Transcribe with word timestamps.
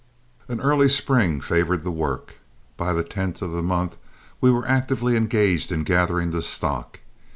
An 0.47 0.59
early 0.59 0.89
spring 0.89 1.41
favored 1.41 1.83
the 1.83 1.91
work. 1.91 2.37
By 2.75 2.91
the 2.91 3.03
10th 3.03 3.43
of 3.43 3.51
the 3.51 3.61
month 3.61 3.97
we 4.41 4.49
were 4.49 4.67
actively 4.67 5.15
engaged 5.15 5.71
in 5.71 5.83
gathering 5.83 6.31
the 6.31 6.41
stock. 6.41 7.01